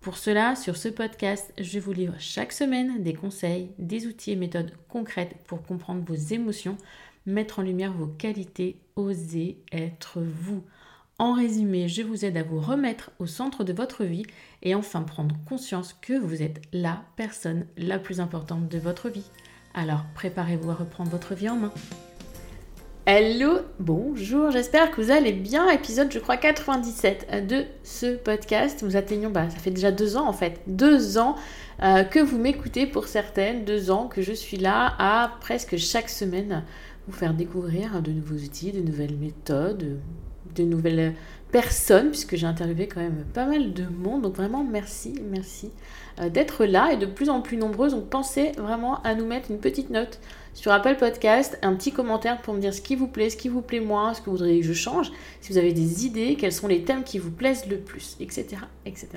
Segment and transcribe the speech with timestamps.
[0.00, 4.36] Pour cela, sur ce podcast, je vous livre chaque semaine des conseils, des outils et
[4.36, 6.78] méthodes concrètes pour comprendre vos émotions,
[7.26, 10.64] mettre en lumière vos qualités, oser être vous.
[11.18, 14.24] En résumé, je vous aide à vous remettre au centre de votre vie
[14.62, 19.30] et enfin prendre conscience que vous êtes la personne la plus importante de votre vie.
[19.74, 21.72] Alors préparez-vous à reprendre votre vie en main.
[23.12, 25.68] Hello, bonjour, j'espère que vous allez bien.
[25.68, 28.84] Épisode, je crois, 97 de ce podcast.
[28.84, 31.34] Nous atteignons, bah, ça fait déjà deux ans en fait, deux ans
[31.82, 36.08] euh, que vous m'écoutez pour certaines, deux ans que je suis là à presque chaque
[36.08, 36.62] semaine
[37.08, 39.98] vous faire découvrir de nouveaux outils, de nouvelles méthodes,
[40.54, 41.14] de nouvelles
[41.50, 44.22] personnes, puisque j'ai interviewé quand même pas mal de monde.
[44.22, 45.70] Donc vraiment, merci, merci
[46.20, 47.92] euh, d'être là et de plus en plus nombreuses.
[47.92, 50.20] Donc pensez vraiment à nous mettre une petite note
[50.54, 53.48] sur Apple Podcast, un petit commentaire pour me dire ce qui vous plaît, ce qui
[53.48, 56.36] vous plaît moins, ce que vous voudriez que je change, si vous avez des idées,
[56.38, 58.62] quels sont les thèmes qui vous plaisent le plus, etc.
[58.86, 59.08] etc.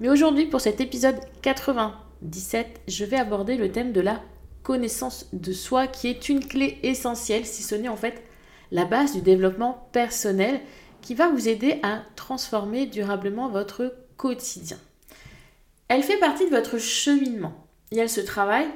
[0.00, 4.20] Mais aujourd'hui, pour cet épisode 97, je vais aborder le thème de la
[4.62, 8.22] connaissance de soi qui est une clé essentielle, si ce n'est en fait
[8.70, 10.60] la base du développement personnel
[11.02, 14.78] qui va vous aider à transformer durablement votre quotidien.
[15.88, 18.68] Elle fait partie de votre cheminement et elle se travaille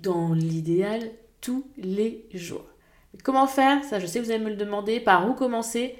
[0.00, 1.10] dans l'idéal
[1.40, 2.66] tous les jours.
[3.22, 3.82] Comment faire?
[3.84, 5.00] Ça, je sais que vous allez me le demander.
[5.00, 5.96] Par où commencer?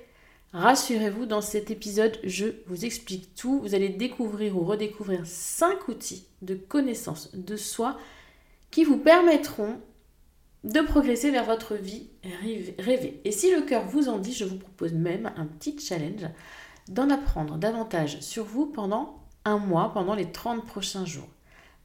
[0.52, 3.60] Rassurez-vous, dans cet épisode, je vous explique tout.
[3.60, 7.98] Vous allez découvrir ou redécouvrir 5 outils de connaissance de soi
[8.70, 9.80] qui vous permettront
[10.64, 12.08] de progresser vers votre vie
[12.78, 13.20] rêvée.
[13.24, 16.26] Et si le cœur vous en dit, je vous propose même un petit challenge
[16.88, 21.28] d'en apprendre davantage sur vous pendant un mois, pendant les 30 prochains jours.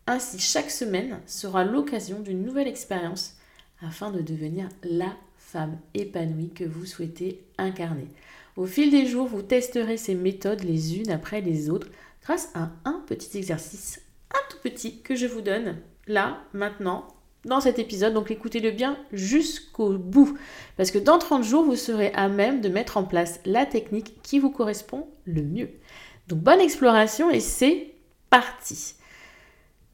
[0.07, 3.35] Ainsi, chaque semaine sera l'occasion d'une nouvelle expérience
[3.81, 8.07] afin de devenir la femme épanouie que vous souhaitez incarner.
[8.55, 11.87] Au fil des jours, vous testerez ces méthodes les unes après les autres
[12.23, 14.01] grâce à un petit exercice,
[14.31, 17.07] un tout petit que je vous donne là, maintenant,
[17.45, 18.13] dans cet épisode.
[18.13, 20.37] Donc écoutez-le bien jusqu'au bout.
[20.77, 24.21] Parce que dans 30 jours, vous serez à même de mettre en place la technique
[24.21, 25.69] qui vous correspond le mieux.
[26.27, 27.93] Donc bonne exploration et c'est
[28.29, 28.95] parti.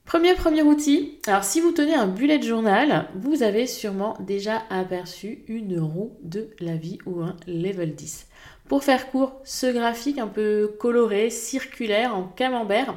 [0.06, 1.20] Premier premier outil.
[1.26, 6.52] Alors si vous tenez un bullet journal, vous avez sûrement déjà aperçu une roue de
[6.60, 8.28] la vie ou un level 10.
[8.68, 12.96] Pour faire court, ce graphique un peu coloré, circulaire, en camembert,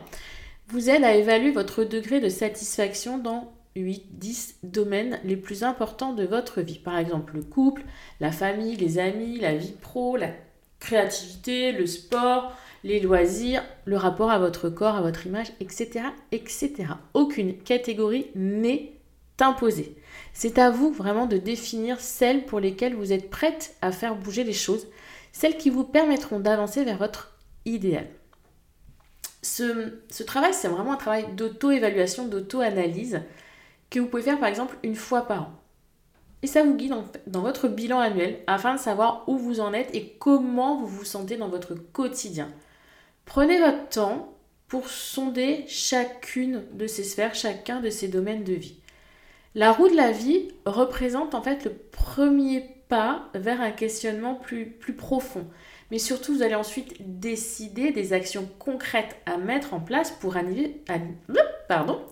[0.68, 6.24] vous aide à évaluer votre degré de satisfaction dans 8-10 domaines les plus importants de
[6.24, 6.78] votre vie.
[6.78, 7.84] Par exemple, le couple,
[8.20, 10.30] la famille, les amis, la vie pro, la
[10.80, 12.52] créativité, le sport,
[12.84, 16.06] les loisirs, le rapport à votre corps, à votre image, etc.
[16.32, 16.72] etc.
[17.14, 18.92] Aucune catégorie n'est
[19.40, 19.96] imposée.
[20.32, 24.44] C'est à vous vraiment de définir celles pour lesquelles vous êtes prête à faire bouger
[24.44, 24.86] les choses,
[25.32, 28.06] celles qui vous permettront d'avancer vers votre idéal
[29.42, 33.20] ce, travail, c'est vraiment un travail d'auto-évaluation, d'auto-analyse
[33.90, 35.52] que vous pouvez faire par exemple une fois par an.
[36.42, 36.94] Et ça vous guide
[37.26, 41.04] dans votre bilan annuel afin de savoir où vous en êtes et comment vous vous
[41.04, 42.48] sentez dans votre quotidien.
[43.24, 44.32] Prenez votre temps
[44.68, 48.78] pour sonder chacune de ces sphères, chacun de ces domaines de vie.
[49.54, 54.66] La roue de la vie représente en fait le premier pas vers un questionnement plus,
[54.66, 55.46] plus profond
[55.90, 60.34] mais surtout vous allez ensuite décider des actions concrètes à mettre en place pour,
[61.68, 62.02] pardon,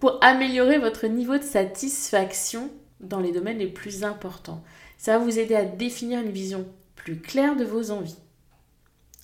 [0.00, 2.70] pour améliorer votre niveau de satisfaction
[3.00, 4.62] dans les domaines les plus importants.
[4.98, 6.66] Ça va vous aider à définir une vision
[6.96, 8.18] plus claire de vos envies.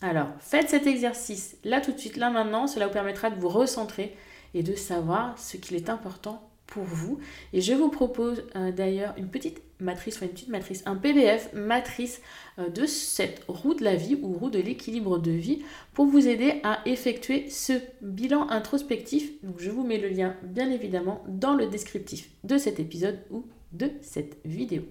[0.03, 3.49] Alors, faites cet exercice là tout de suite, là maintenant, cela vous permettra de vous
[3.49, 4.15] recentrer
[4.55, 7.19] et de savoir ce qu'il est important pour vous.
[7.53, 11.53] Et je vous propose euh, d'ailleurs une petite matrice, enfin une petite matrice, un PDF
[11.53, 12.21] matrice
[12.59, 15.63] euh, de cette roue de la vie ou roue de l'équilibre de vie
[15.95, 19.31] pour vous aider à effectuer ce bilan introspectif.
[19.59, 23.91] Je vous mets le lien bien évidemment dans le descriptif de cet épisode ou de
[24.01, 24.83] cette vidéo.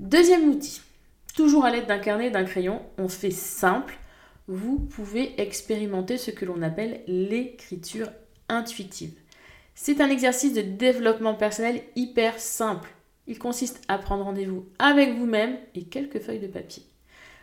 [0.00, 0.80] Deuxième outil.
[1.36, 3.98] toujours à l'aide d'un carnet et d'un crayon, on fait simple,
[4.46, 8.08] vous pouvez expérimenter ce que l'on appelle l'écriture
[8.48, 9.12] intuitive.
[9.74, 12.90] C'est un exercice de développement personnel hyper simple.
[13.26, 16.84] Il consiste à prendre rendez-vous avec vous-même et quelques feuilles de papier.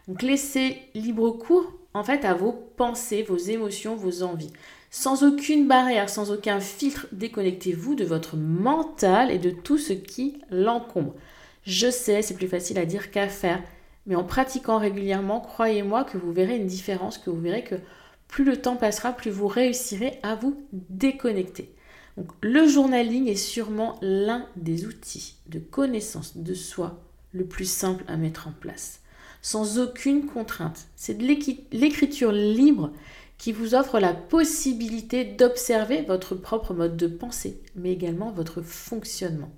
[0.08, 4.54] Donc laissez libre cours en fait à vos pensées, vos émotions, vos envies.
[4.90, 10.42] Sans aucune barrière, sans aucun filtre, déconnectez-vous de votre mental et de tout ce qui
[10.50, 11.16] l'encombre.
[11.64, 13.62] Je sais, c'est plus facile à dire qu'à faire,
[14.06, 17.76] mais en pratiquant régulièrement, croyez-moi que vous verrez une différence, que vous verrez que
[18.28, 21.74] plus le temps passera, plus vous réussirez à vous déconnecter.
[22.42, 27.00] Le journaling est sûrement l'un des outils de connaissance de soi
[27.34, 29.00] le plus simple à mettre en place,
[29.42, 30.88] sans aucune contrainte.
[30.96, 32.92] C'est l'écriture libre
[33.38, 39.52] qui vous offre la possibilité d'observer votre propre mode de pensée, mais également votre fonctionnement.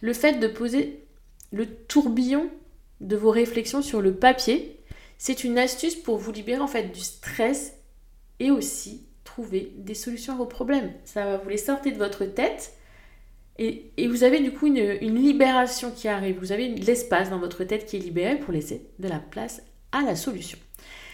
[0.00, 1.04] Le fait de poser
[1.52, 2.50] le tourbillon
[3.00, 4.80] de vos réflexions sur le papier,
[5.18, 7.74] c'est une astuce pour vous libérer en fait du stress
[8.38, 10.92] et aussi trouver des solutions à vos problèmes.
[11.04, 12.72] Ça va vous les sortir de votre tête
[13.58, 16.38] et, vous avez du coup une, une, libération qui arrive.
[16.38, 19.62] Vous avez de l'espace dans votre tête qui est libéré pour laisser de la place
[19.92, 20.58] à la solution.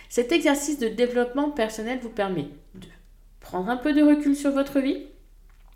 [0.08, 2.86] Cet exercice de développement personnel vous permet de
[3.40, 5.06] prendre un peu de recul sur votre vie,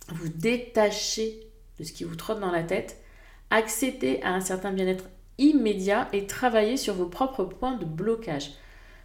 [0.08, 1.40] vous détacher
[1.80, 3.02] de ce qui vous trotte dans la tête,
[3.50, 5.06] accéder à un certain bien-être
[5.38, 8.52] immédiat et travailler sur vos propres points de blocage.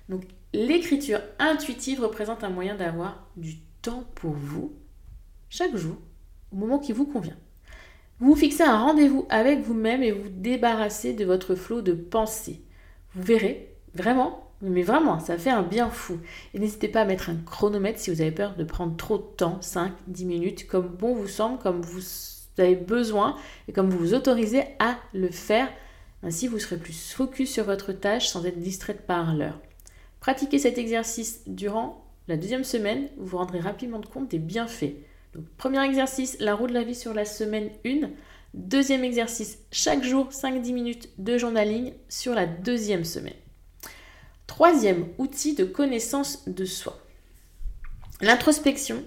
[0.10, 0.24] Donc
[0.56, 4.74] l'écriture intuitive représente un moyen d'avoir du temps pour vous
[5.50, 5.96] chaque jour
[6.52, 7.38] au moment qui vous convient.
[8.20, 12.62] Vous vous fixez un rendez-vous avec vous-même et vous débarrassez de votre flot de pensée.
[13.14, 16.20] Vous verrez, vraiment, mais vraiment, ça fait un bien fou.
[16.54, 19.24] Et n'hésitez pas à mettre un chronomètre si vous avez peur de prendre trop de
[19.24, 22.02] temps, 5, 10 minutes, comme bon vous semble, comme vous
[22.58, 23.36] avez besoin
[23.68, 25.68] et comme vous vous autorisez à le faire
[26.24, 29.60] ainsi, vous serez plus focus sur votre tâche sans être distraite par l'heure.
[30.26, 34.96] Pratiquez cet exercice durant la deuxième semaine, vous vous rendrez rapidement compte des bienfaits.
[35.56, 38.10] Premier exercice, la roue de la vie sur la semaine 1.
[38.56, 43.36] Deuxième exercice, chaque jour 5-10 minutes de journaling sur la deuxième semaine.
[44.48, 46.98] Troisième outil de connaissance de soi.
[48.20, 49.04] L'introspection,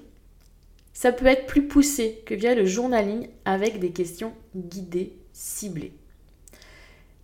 [0.92, 5.94] ça peut être plus poussé que via le journaling avec des questions guidées, ciblées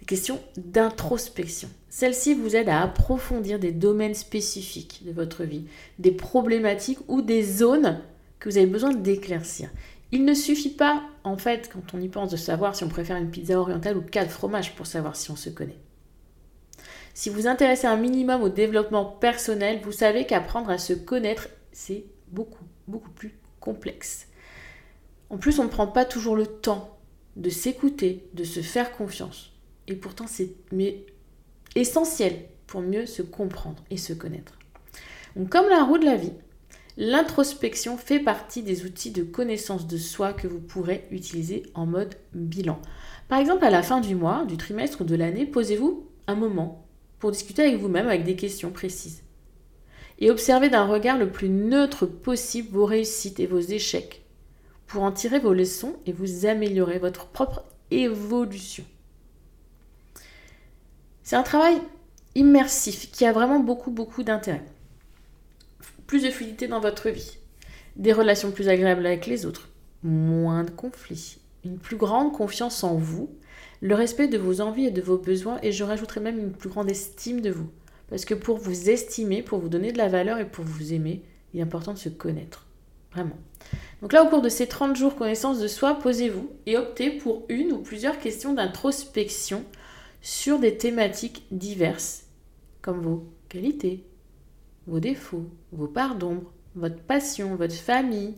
[0.06, 1.68] questions d'introspection.
[1.88, 5.66] Celle-ci vous aide à approfondir des domaines spécifiques de votre vie,
[5.98, 8.00] des problématiques ou des zones
[8.38, 9.70] que vous avez besoin d'éclaircir.
[10.12, 13.16] Il ne suffit pas, en fait, quand on y pense, de savoir si on préfère
[13.16, 15.78] une pizza orientale ou quatre fromages pour savoir si on se connaît.
[17.14, 22.04] Si vous intéressez un minimum au développement personnel, vous savez qu'apprendre à se connaître, c'est
[22.28, 24.26] beaucoup, beaucoup plus complexe.
[25.30, 26.98] En plus, on ne prend pas toujours le temps
[27.36, 29.53] de s'écouter, de se faire confiance.
[29.88, 30.54] Et pourtant, c'est
[31.74, 34.58] essentiel pour mieux se comprendre et se connaître.
[35.36, 36.32] Donc, comme la roue de la vie,
[36.96, 42.14] l'introspection fait partie des outils de connaissance de soi que vous pourrez utiliser en mode
[42.32, 42.80] bilan.
[43.28, 46.86] Par exemple, à la fin du mois, du trimestre ou de l'année, posez-vous un moment
[47.18, 49.22] pour discuter avec vous-même avec des questions précises.
[50.20, 54.22] Et observez d'un regard le plus neutre possible vos réussites et vos échecs
[54.86, 58.84] pour en tirer vos leçons et vous améliorer votre propre évolution.
[61.24, 61.80] C'est un travail
[62.34, 64.62] immersif qui a vraiment beaucoup, beaucoup d'intérêt.
[66.06, 67.38] Plus de fluidité dans votre vie,
[67.96, 69.70] des relations plus agréables avec les autres,
[70.02, 73.30] moins de conflits, une plus grande confiance en vous,
[73.80, 76.68] le respect de vos envies et de vos besoins, et je rajouterai même une plus
[76.68, 77.70] grande estime de vous.
[78.10, 81.22] Parce que pour vous estimer, pour vous donner de la valeur et pour vous aimer,
[81.54, 82.66] il est important de se connaître.
[83.12, 83.38] Vraiment.
[84.02, 87.44] Donc là, au cours de ces 30 jours connaissance de soi, posez-vous et optez pour
[87.48, 89.64] une ou plusieurs questions d'introspection
[90.24, 92.24] sur des thématiques diverses,
[92.80, 94.06] comme vos qualités,
[94.86, 98.34] vos défauts, vos parts d'ombre, votre passion, votre famille,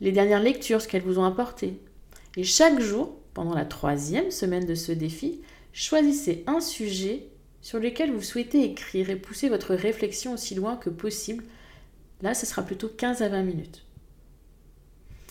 [0.00, 1.80] les dernières lectures, ce qu'elles vous ont apporté.
[2.36, 5.42] Et chaque jour, pendant la troisième semaine de ce défi,
[5.72, 7.28] choisissez un sujet
[7.60, 11.44] sur lequel vous souhaitez écrire et pousser votre réflexion aussi loin que possible.
[12.20, 13.86] Là, ce sera plutôt 15 à 20 minutes.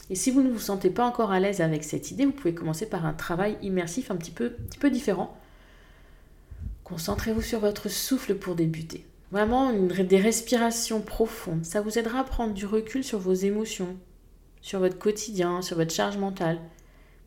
[0.09, 2.55] Et si vous ne vous sentez pas encore à l'aise avec cette idée, vous pouvez
[2.55, 5.37] commencer par un travail immersif un petit peu, un petit peu différent
[6.89, 9.05] Concentrez-vous sur votre souffle pour débuter.
[9.31, 11.63] Vraiment des respirations profondes.
[11.63, 13.95] Ça vous aidera à prendre du recul sur vos émotions,
[14.61, 16.59] sur votre quotidien, sur votre charge mentale.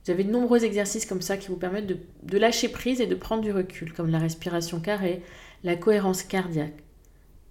[0.04, 3.14] Vous avez de nombreux exercices comme ça qui vous permettent de, lâcher prise et de
[3.14, 5.22] prendre du recul, comme la respiration carrée,
[5.62, 6.82] la cohérence cardiaque.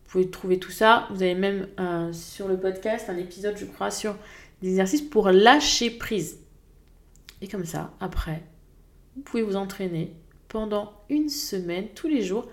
[0.04, 1.08] Vous pouvez trouver tout ça.
[1.12, 4.18] Vous avez même euh, sur le podcast un épisode, je crois, sur
[4.62, 6.40] des exercices pour lâcher prise.
[7.42, 8.44] Et comme ça, après,
[9.16, 10.14] vous pouvez vous entraîner
[10.52, 12.46] pendant une semaine, tous les jours,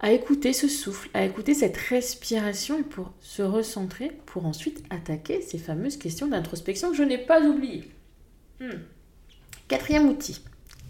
[0.00, 5.42] à écouter ce souffle, à écouter cette respiration et pour se recentrer, pour ensuite attaquer
[5.42, 7.90] ces fameuses questions d'introspection que je n'ai pas oubliées.
[8.58, 8.78] Hmm.
[9.68, 10.40] Quatrième outil.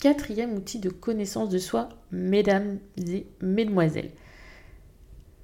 [0.00, 4.12] Quatrième outil de connaissance de soi, mesdames et mesdemoiselles.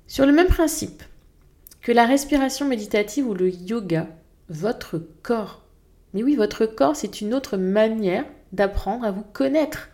[0.06, 1.02] Sur le même principe
[1.80, 4.06] que la respiration méditative ou le yoga,
[4.48, 5.64] votre corps,
[6.14, 9.88] mais oui, votre corps, c'est une autre manière d'apprendre à vous connaître.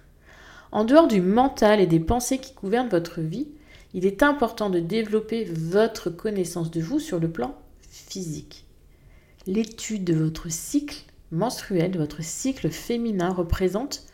[0.77, 3.49] En dehors du mental et des pensées qui gouvernent votre vie,
[3.95, 7.55] il est important de développer votre connaissance de vous sur le plan
[7.89, 8.67] physique.
[9.47, 14.05] L'étude de votre cycle menstruel, de votre cycle féminin représente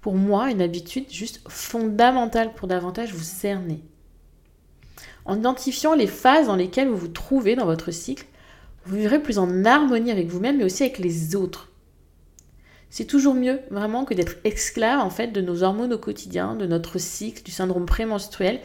[0.00, 3.82] pour moi une habitude juste fondamentale pour davantage vous cerner.
[5.26, 8.24] En identifiant les phases dans lesquelles vous vous trouvez dans votre cycle,
[8.86, 11.67] vous vivrez plus en harmonie avec vous-même mais aussi avec les autres.
[12.90, 16.66] C'est toujours mieux vraiment que d'être esclave en fait de nos hormones au quotidien, de
[16.66, 18.60] notre cycle, du syndrome prémenstruel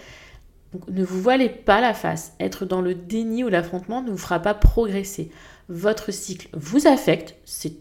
[0.88, 2.34] ne vous voilez pas la face.
[2.40, 5.32] Être dans le déni ou l'affrontement ne vous fera pas progresser.
[5.70, 7.36] Votre cycle vous affecte.
[7.46, 7.74] C'est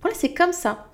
[0.00, 0.88] voilà, c'est comme ça.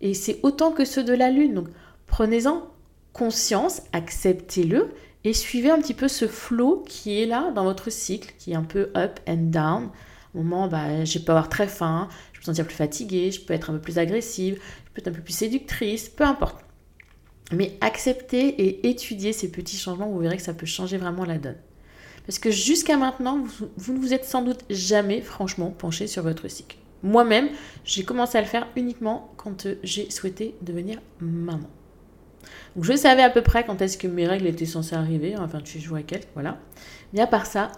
[0.00, 1.54] Et c'est autant que ceux de la Lune.
[1.54, 1.68] Donc
[2.06, 2.68] prenez-en
[3.12, 4.90] conscience, acceptez-le
[5.24, 8.56] et suivez un petit peu ce flow qui est là dans votre cycle, qui est
[8.56, 9.88] un peu up and down.
[10.34, 12.08] Au moment, bah, je peux avoir très faim,
[12.38, 15.00] je peux me sentir plus fatiguée, je peux être un peu plus agressive, je peux
[15.00, 16.64] être un peu plus séductrice, peu importe.
[17.52, 21.38] Mais accepter et étudier ces petits changements, vous verrez que ça peut changer vraiment la
[21.38, 21.56] donne.
[22.26, 23.42] Parce que jusqu'à maintenant,
[23.76, 26.76] vous, ne vous êtes sans doute jamais franchement penché sur votre cycle.
[27.02, 27.48] Moi-même,
[27.84, 31.70] j'ai commencé à le faire uniquement quand euh, j'ai souhaité devenir maman.
[32.76, 35.60] Donc je savais à peu près quand est-ce que mes règles étaient censées arriver, enfin
[35.60, 36.58] tu joues avec elles, voilà.
[37.12, 37.72] Mais à part ça,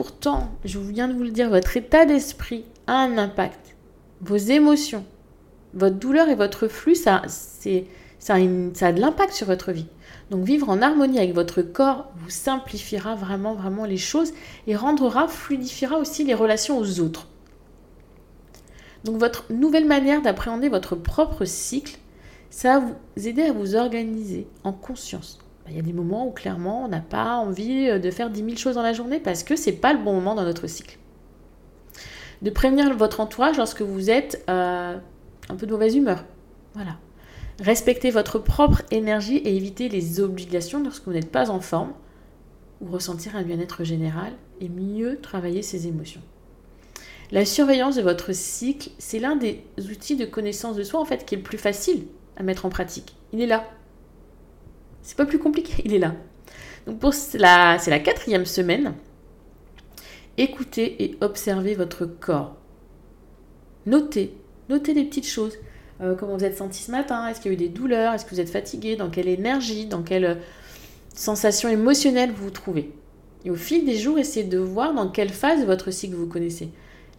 [0.00, 3.76] pourtant, je viens de vous le dire, votre état d'esprit a un impact.
[4.22, 5.04] Vos émotions,
[5.74, 7.84] votre douleur et votre flux, ça, c'est
[8.18, 9.88] ça a, de l'impact sur votre vie.
[10.30, 14.32] Donc vivre en harmonie avec votre corps vous simplifiera vraiment, vraiment les choses
[14.66, 17.28] et rendra, fluidifiera aussi les relations aux autres.
[19.04, 21.98] Donc votre nouvelle manière d'appréhender votre propre cycle,
[22.48, 25.40] ça va vous aider à vous organiser en conscience.
[25.70, 28.44] Il y a des moments où clairement on n'a pas envie euh, de faire 10
[28.44, 30.98] 000 choses dans la journée parce que c'est pas le bon moment dans notre cycle.
[32.42, 34.96] De prévenir votre entourage lorsque vous êtes euh,
[35.48, 36.24] un peu de mauvaise humeur.
[36.74, 36.96] Voilà.
[37.60, 41.92] Respectez votre propre énergie et évitez les obligations lorsque vous n'êtes pas en forme
[42.80, 46.22] ou ressentir un bien-être général et mieux travailler ses émotions.
[47.30, 51.24] La surveillance de votre cycle, c'est l'un des outils de connaissance de soi en fait
[51.24, 53.14] qui est le plus facile à mettre en pratique.
[53.32, 53.68] Il est là.
[55.02, 56.14] C'est pas plus compliqué, il est là.
[56.86, 58.94] Donc pour cela, c'est la quatrième semaine.
[60.38, 62.56] Écoutez et observez votre corps.
[63.86, 64.34] Notez,
[64.68, 65.56] notez les petites choses.
[66.00, 68.24] Euh, comment vous êtes senti ce matin, est-ce qu'il y a eu des douleurs, est-ce
[68.24, 70.34] que vous êtes fatigué, dans quelle énergie, dans quelle euh,
[71.14, 72.92] sensation émotionnelle vous vous trouvez?
[73.44, 76.26] Et au fil des jours, essayez de voir dans quelle phase de votre cycle vous
[76.26, 76.70] connaissez.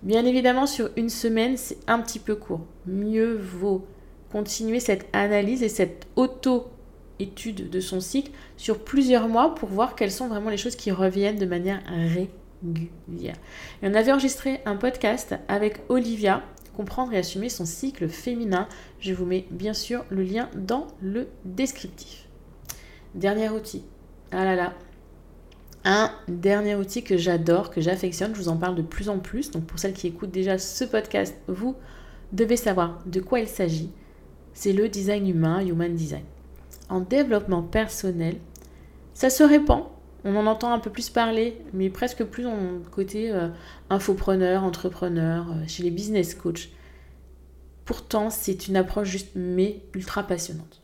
[0.01, 2.61] Bien évidemment, sur une semaine, c'est un petit peu court.
[2.87, 3.85] Mieux vaut
[4.31, 6.07] continuer cette analyse et cette
[7.21, 10.91] auto-étude de son cycle sur plusieurs mois pour voir quelles sont vraiment les choses qui
[10.91, 13.35] reviennent de manière régulière.
[13.81, 16.43] Et on avait enregistré un podcast avec Olivia
[16.75, 18.67] comprendre et assumer son cycle féminin.
[18.99, 22.27] Je vous mets bien sûr le lien dans le descriptif.
[23.13, 23.83] Dernier outil.
[24.31, 24.73] Ah là là.
[25.83, 29.51] Un dernier outil que j'adore, que j'affectionne, je vous en parle de plus en plus.
[29.51, 31.75] Donc pour celles qui écoutent déjà ce podcast, vous
[32.31, 33.91] devez savoir de quoi il s'agit.
[34.53, 36.23] C'est le design humain, human design.
[36.91, 38.35] En développement personnel,
[39.15, 39.85] ça se répand
[40.23, 43.47] on en entend un peu plus parler, mais presque plus en côté euh,
[43.89, 46.69] infopreneur, entrepreneur, euh, chez les business coachs.
[47.85, 50.81] Pourtant, c'est une approche juste mais ultra passionnante.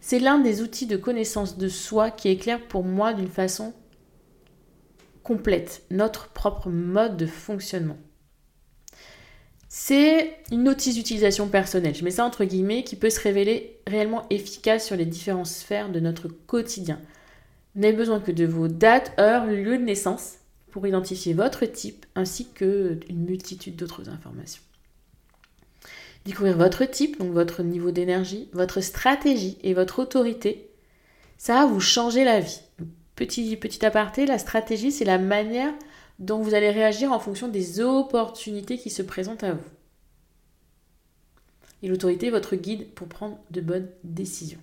[0.00, 3.72] C'est l'un des outils de connaissance de soi qui éclaire pour moi d'une façon
[5.22, 7.98] complète notre propre mode de fonctionnement.
[9.74, 14.26] C'est une notice d'utilisation personnelle, je mets ça entre guillemets, qui peut se révéler réellement
[14.28, 17.00] efficace sur les différentes sphères de notre quotidien.
[17.74, 20.34] Vous n'avez besoin que de vos dates, heures, lieux de naissance
[20.72, 24.60] pour identifier votre type ainsi qu'une multitude d'autres informations.
[26.26, 30.68] Découvrir votre type, donc votre niveau d'énergie, votre stratégie et votre autorité,
[31.38, 32.60] ça va vous changer la vie.
[33.16, 35.72] Petit, petit aparté, la stratégie, c'est la manière
[36.22, 39.70] dont vous allez réagir en fonction des opportunités qui se présentent à vous.
[41.82, 44.60] Et l'autorité, votre guide pour prendre de bonnes décisions.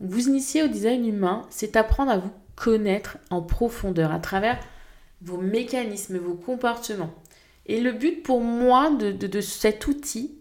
[0.00, 4.60] Vous initier au design humain, c'est apprendre à vous connaître en profondeur à travers
[5.22, 7.14] vos mécanismes, vos comportements.
[7.64, 10.38] Et le but pour moi de, cet outil,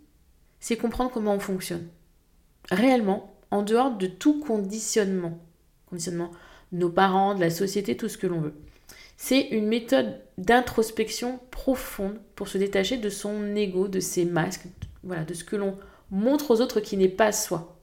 [0.60, 1.88] c'est comprendre comment on fonctionne.
[2.70, 5.40] réellement en dehors de tout conditionnement.
[5.86, 6.32] Conditionnement
[6.74, 8.56] nos parents, de la société, tout ce que l'on veut.
[9.18, 14.66] C'est une méthode d'introspection profonde pour se détacher de son ego, de ses masques,
[15.04, 15.78] voilà, de ce que l'on
[16.12, 17.78] montre aux autres qui n'est pas soi.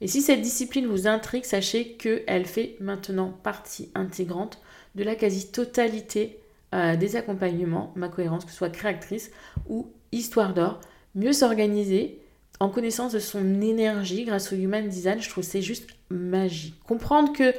[0.00, 4.58] Et si cette discipline vous intrigue, sachez qu'elle fait maintenant partie intégrante
[4.94, 6.38] de la quasi-totalité
[6.74, 9.30] euh, des accompagnements, ma cohérence, que ce soit créatrice
[9.68, 10.80] ou histoire d'or.
[11.14, 12.20] Mieux s'organiser
[12.60, 16.74] en connaissance de son énergie grâce au Human Design, je trouve c'est juste magique.
[16.84, 17.54] Comprendre que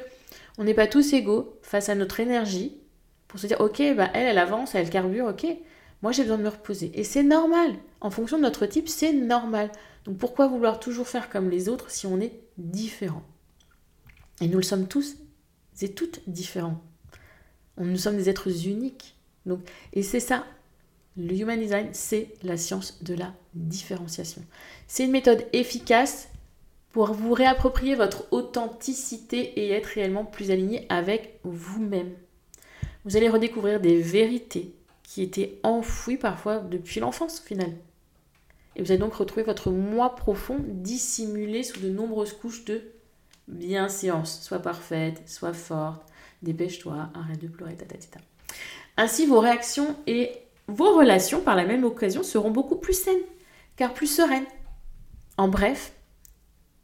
[0.58, 2.78] on n'est pas tous égaux face à notre énergie
[3.28, 5.46] pour se dire ok bah elle elle avance elle carbure ok.
[6.02, 6.92] Moi j'ai besoin de me reposer.
[6.94, 7.74] Et c'est normal.
[8.00, 9.72] En fonction de notre type c'est normal.
[10.06, 13.24] Donc pourquoi vouloir toujours faire comme les autres si on est différent?
[14.42, 15.18] Et nous le sommes tous
[15.82, 16.82] et toutes différents.
[17.78, 19.16] Nous sommes des êtres uniques.
[19.46, 19.62] Donc
[19.94, 20.46] et c'est ça.
[21.18, 24.44] Le Human Design c'est la science de la différenciation.
[24.88, 26.30] C'est une méthode efficace
[26.96, 32.14] pour vous réapproprier votre authenticité et être réellement plus aligné avec vous-même.
[33.04, 34.74] Vous allez redécouvrir des vérités
[35.04, 37.74] qui étaient enfouies parfois depuis l'enfance au final.
[38.78, 42.82] Et vous allez donc retrouver votre moi profond dissimulé sous de nombreuses couches de
[43.50, 44.42] bienséance.
[44.42, 46.02] Sois parfaite, sois forte,
[46.44, 48.22] dépêche-toi, arrête de pleurer, tatatata.
[48.96, 50.32] Ainsi, vos réactions et
[50.70, 53.18] vos relations par la même occasion seront beaucoup plus saines,
[53.76, 54.48] car plus sereines.
[55.36, 55.92] En bref,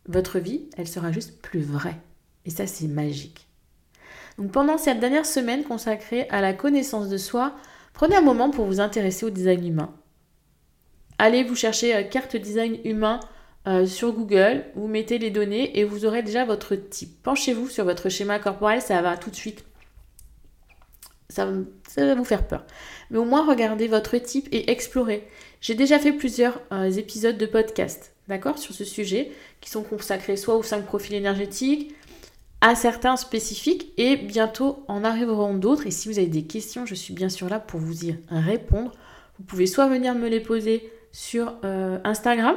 [0.07, 1.99] votre vie, elle sera juste plus vraie.
[2.45, 3.47] Et ça, c'est magique.
[4.37, 7.53] Donc pendant cette dernière semaine consacrée à la connaissance de soi,
[7.93, 9.93] prenez un moment pour vous intéresser au design humain.
[11.17, 13.19] Allez vous chercher euh, carte design humain
[13.67, 17.21] euh, sur Google, vous mettez les données et vous aurez déjà votre type.
[17.21, 19.63] Penchez-vous sur votre schéma corporel, ça va tout de suite.
[21.29, 22.65] Ça, va vous faire peur.
[23.09, 25.27] Mais au moins regardez votre type et explorez.
[25.61, 30.37] J'ai déjà fait plusieurs euh, épisodes de podcast d'accord, sur ce sujet, qui sont consacrés
[30.37, 31.93] soit aux cinq profils énergétiques,
[32.61, 35.85] à certains spécifiques, et bientôt en arriveront d'autres.
[35.85, 38.91] Et si vous avez des questions, je suis bien sûr là pour vous y répondre.
[39.37, 42.55] Vous pouvez soit venir me les poser sur euh, Instagram,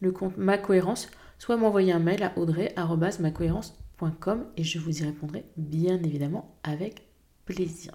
[0.00, 1.08] le compte Ma Cohérence,
[1.38, 7.02] soit m'envoyer un mail à audrey.macohérence.com et je vous y répondrai bien évidemment avec
[7.44, 7.94] plaisir.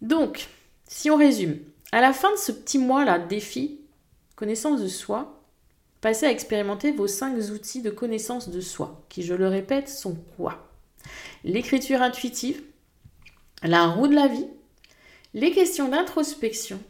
[0.00, 0.48] Donc,
[0.86, 1.58] si on résume,
[1.90, 3.80] à la fin de ce petit mois-là, défi,
[4.36, 5.41] connaissance de soi,
[6.02, 10.16] Passez à expérimenter vos cinq outils de connaissance de soi, qui, je le répète, sont
[10.36, 10.68] quoi?
[11.44, 12.60] L'écriture intuitive,
[13.62, 14.48] la roue de la vie,
[15.32, 16.80] les questions d'introspection,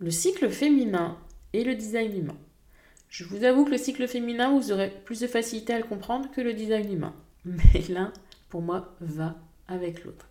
[0.00, 1.16] le cycle féminin
[1.54, 2.36] et le design humain.
[3.08, 6.30] Je vous avoue que le cycle féminin, vous aurez plus de facilité à le comprendre
[6.30, 7.14] que le design humain.
[7.46, 8.12] Mais l'un,
[8.50, 9.34] pour moi, va
[9.66, 10.28] avec l'autre.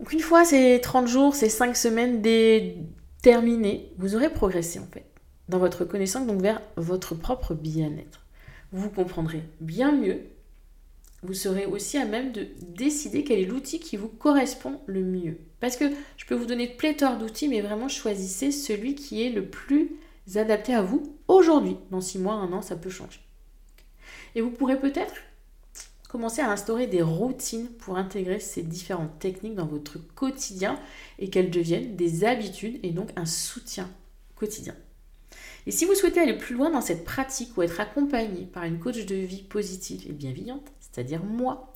[0.00, 2.20] Donc une fois ces 30 jours, ces 5 semaines
[3.22, 5.09] terminées, vous aurez progressé en fait
[5.50, 8.24] dans votre connaissance, donc vers votre propre bien-être.
[8.72, 10.20] Vous comprendrez bien mieux.
[11.22, 15.36] Vous serez aussi à même de décider quel est l'outil qui vous correspond le mieux.
[15.58, 15.84] Parce que
[16.16, 19.90] je peux vous donner pléthore d'outils, mais vraiment choisissez celui qui est le plus
[20.36, 21.76] adapté à vous aujourd'hui.
[21.90, 23.20] Dans six mois, un an, ça peut changer.
[24.34, 25.14] Et vous pourrez peut-être
[26.08, 30.80] commencer à instaurer des routines pour intégrer ces différentes techniques dans votre quotidien
[31.18, 33.88] et qu'elles deviennent des habitudes et donc un soutien
[34.36, 34.74] quotidien.
[35.66, 38.78] Et si vous souhaitez aller plus loin dans cette pratique ou être accompagné par une
[38.78, 41.74] coach de vie positive et bienveillante, c'est-à-dire moi,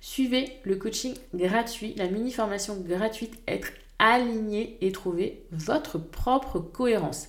[0.00, 7.28] suivez le coaching gratuit, la mini-formation gratuite Être aligné et trouver votre propre cohérence.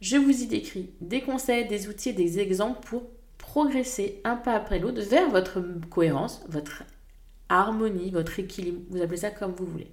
[0.00, 3.04] Je vous y décris des conseils, des outils et des exemples pour
[3.38, 6.84] progresser un pas après l'autre vers votre cohérence, votre
[7.48, 9.90] harmonie, votre équilibre, vous appelez ça comme vous voulez.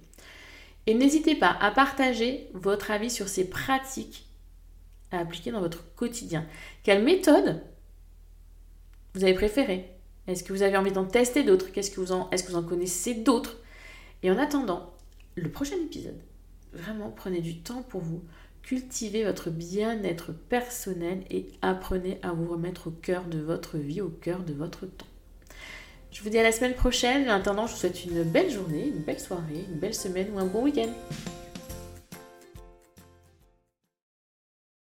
[0.86, 4.26] Et n'hésitez pas à partager votre avis sur ces pratiques
[5.18, 6.46] appliquer dans votre quotidien.
[6.82, 7.62] Quelle méthode
[9.14, 9.90] vous avez préférée?
[10.26, 11.72] Est-ce que vous avez envie d'en tester d'autres?
[11.72, 13.56] Qu'est-ce que vous en, Est-ce que vous en connaissez d'autres?
[14.22, 14.92] Et en attendant,
[15.34, 16.20] le prochain épisode,
[16.72, 18.22] vraiment prenez du temps pour vous,
[18.62, 24.10] cultivez votre bien-être personnel et apprenez à vous remettre au cœur de votre vie, au
[24.10, 25.06] cœur de votre temps.
[26.12, 27.28] Je vous dis à la semaine prochaine.
[27.30, 30.38] En attendant, je vous souhaite une belle journée, une belle soirée, une belle semaine ou
[30.38, 30.92] un bon week-end.